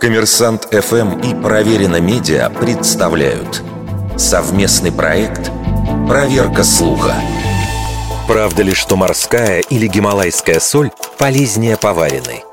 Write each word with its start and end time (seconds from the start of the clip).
Коммерсант 0.00 0.68
ФМ 0.72 1.20
и 1.20 1.34
Проверено 1.42 2.00
Медиа 2.00 2.50
представляют 2.50 3.62
совместный 4.16 4.92
проект 4.92 5.50
«Проверка 6.08 6.62
слуха». 6.62 7.14
Правда 8.28 8.62
ли, 8.62 8.74
что 8.74 8.96
морская 8.96 9.60
или 9.60 9.86
гималайская 9.86 10.60
соль 10.60 10.90
полезнее 11.18 11.76
поваренной? 11.76 12.44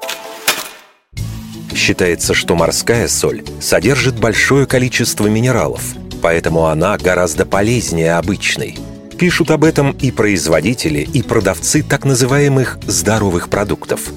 Считается, 1.75 2.33
что 2.33 2.55
морская 2.55 3.07
соль 3.07 3.43
содержит 3.59 4.19
большое 4.19 4.65
количество 4.65 5.27
минералов, 5.27 5.81
поэтому 6.21 6.67
она 6.67 6.97
гораздо 6.97 7.45
полезнее 7.45 8.15
обычной. 8.15 8.77
Пишут 9.17 9.51
об 9.51 9.63
этом 9.63 9.91
и 9.91 10.11
производители, 10.11 10.99
и 10.99 11.21
продавцы 11.21 11.83
так 11.83 12.05
называемых 12.05 12.79
«здоровых 12.87 13.49
продуктов». 13.49 14.11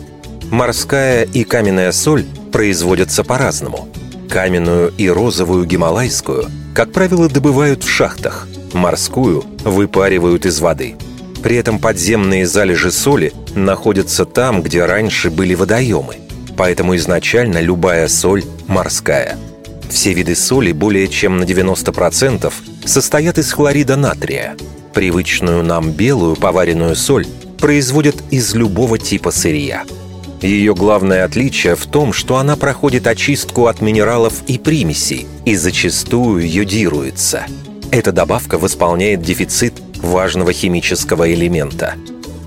Морская 0.50 1.24
и 1.24 1.42
каменная 1.42 1.90
соль 1.90 2.24
производятся 2.52 3.24
по-разному. 3.24 3.88
Каменную 4.28 4.92
и 4.96 5.08
розовую 5.08 5.66
гималайскую, 5.66 6.46
как 6.72 6.92
правило, 6.92 7.28
добывают 7.28 7.82
в 7.82 7.88
шахтах, 7.88 8.46
морскую 8.72 9.44
выпаривают 9.64 10.46
из 10.46 10.60
воды. 10.60 10.94
При 11.42 11.56
этом 11.56 11.80
подземные 11.80 12.46
залежи 12.46 12.92
соли 12.92 13.32
находятся 13.54 14.24
там, 14.24 14.62
где 14.62 14.84
раньше 14.84 15.30
были 15.30 15.54
водоемы, 15.54 16.16
поэтому 16.56 16.94
изначально 16.96 17.60
любая 17.60 18.06
соль 18.06 18.44
морская. 18.68 19.36
Все 19.90 20.12
виды 20.12 20.36
соли 20.36 20.72
более 20.72 21.08
чем 21.08 21.38
на 21.38 21.44
90% 21.44 22.52
состоят 22.84 23.38
из 23.38 23.52
хлорида 23.52 23.96
натрия. 23.96 24.56
Привычную 24.94 25.62
нам 25.64 25.90
белую 25.90 26.36
поваренную 26.36 26.94
соль 26.94 27.26
производят 27.58 28.16
из 28.30 28.54
любого 28.54 28.96
типа 28.98 29.32
сырья– 29.32 29.82
ее 30.42 30.74
главное 30.74 31.24
отличие 31.24 31.76
в 31.76 31.86
том, 31.86 32.12
что 32.12 32.36
она 32.36 32.56
проходит 32.56 33.06
очистку 33.06 33.66
от 33.66 33.80
минералов 33.80 34.42
и 34.46 34.58
примесей 34.58 35.26
и 35.44 35.54
зачастую 35.54 36.50
йодируется. 36.50 37.46
Эта 37.90 38.12
добавка 38.12 38.58
восполняет 38.58 39.22
дефицит 39.22 39.74
важного 40.02 40.52
химического 40.52 41.32
элемента. 41.32 41.94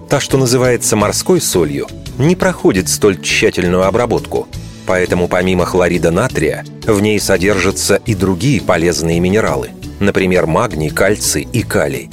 Та, 0.10 0.20
что 0.20 0.38
называется 0.38 0.96
морской 0.96 1.42
солью, 1.42 1.88
не 2.18 2.36
проходит 2.36 2.90
столь 2.90 3.22
тщательную 3.22 3.86
обработку, 3.86 4.48
поэтому 4.86 5.28
помимо 5.28 5.66
хлорида 5.66 6.12
натрия 6.12 6.66
в 6.86 7.02
ней 7.02 7.20
содержатся 7.20 7.96
и 8.06 8.16
другие 8.16 8.62
полезные 8.62 9.20
минералы, 9.20 9.70
например, 10.00 10.46
магний, 10.46 10.90
кальций 10.90 11.48
и 11.52 11.62
калий. 11.62 12.10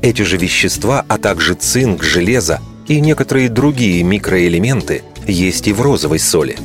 Эти 0.00 0.22
же 0.22 0.36
вещества, 0.36 1.04
а 1.08 1.18
также 1.18 1.54
цинк, 1.54 2.02
железо 2.02 2.60
и 2.86 3.00
некоторые 3.00 3.48
другие 3.48 4.02
микроэлементы 4.02 5.02
есть 5.28 5.68
и 5.68 5.72
в 5.72 5.80
розовой 5.80 6.18
соли. 6.18 6.56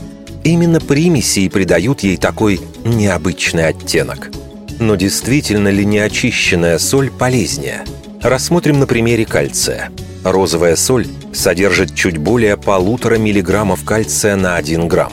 Именно 0.43 0.79
примеси 0.79 1.41
и 1.41 1.49
придают 1.49 2.01
ей 2.01 2.17
такой 2.17 2.59
необычный 2.83 3.67
оттенок. 3.67 4.31
Но 4.79 4.95
действительно 4.95 5.69
ли 5.69 5.85
неочищенная 5.85 6.77
соль 6.79 7.11
полезнее? 7.11 7.83
Рассмотрим 8.21 8.79
на 8.79 8.87
примере 8.87 9.25
кальция. 9.25 9.91
Розовая 10.23 10.75
соль 10.75 11.07
содержит 11.33 11.95
чуть 11.95 12.17
более 12.17 12.57
полутора 12.57 13.15
миллиграммов 13.15 13.83
кальция 13.83 14.35
на 14.35 14.55
1 14.55 14.87
грамм. 14.87 15.11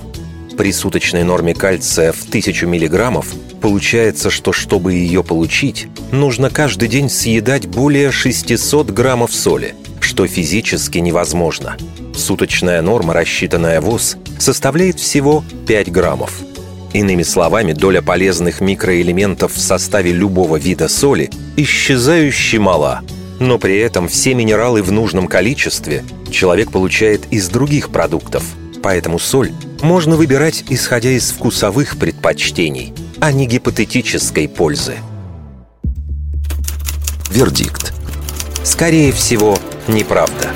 При 0.57 0.73
суточной 0.73 1.25
норме 1.25 1.55
кальция 1.55 2.13
в 2.13 2.23
1000 2.29 2.67
миллиграммов 2.67 3.27
получается, 3.61 4.31
что 4.31 4.53
чтобы 4.53 4.95
ее 4.95 5.25
получить, 5.25 5.89
нужно 6.13 6.51
каждый 6.51 6.89
день 6.89 7.09
съедать 7.09 7.67
более 7.67 8.11
600 8.11 8.91
граммов 8.91 9.35
соли, 9.35 9.75
что 10.11 10.27
физически 10.27 10.99
невозможно– 10.99 11.77
Суточная 12.21 12.83
норма, 12.83 13.15
рассчитанная 13.15 13.81
ВОЗ, 13.81 14.19
составляет 14.39 15.01
всего 15.01 15.43
5 15.67 15.91
граммов. 15.91 16.41
Иными 16.93 17.23
словами, 17.23 17.73
доля 17.73 18.03
полезных 18.03 18.61
микроэлементов 18.61 19.55
в 19.55 19.61
составе 19.61 20.13
любого 20.13 20.57
вида 20.57 20.89
соли 20.89 21.31
исчезающе 21.57 22.59
мала, 22.59 23.01
но 23.39 23.59
при 23.59 23.79
этом 23.79 24.07
все 24.07 24.35
минералы 24.35 24.83
в 24.83 24.93
нужном 24.93 25.29
количестве 25.29 26.05
человек 26.31 26.73
получает 26.73 27.23
из 27.31 27.49
других 27.49 27.91
продуктов, 27.91 28.45
поэтому 28.83 29.19
соль 29.19 29.53
можно 29.81 30.17
выбирать 30.17 30.65
исходя 30.69 31.11
из 31.11 31.31
вкусовых 31.31 31.97
предпочтений, 31.97 32.93
а 33.21 33.33
не 33.33 33.47
гипотетической 33.47 34.47
пользы. 34.47 34.97
Вердикт. 37.31 37.95
Скорее 38.63 39.13
всего, 39.13 39.57
неправда. 39.89 40.51